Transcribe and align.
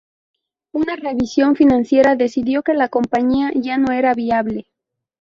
Una 0.71 0.95
revisión 0.95 1.55
financiera 1.55 2.15
decidió 2.15 2.63
que 2.63 2.73
la 2.73 2.89
compañía 2.89 3.51
ya 3.53 3.77
no 3.77 3.93
era 3.93 4.15
viable. 4.15 4.65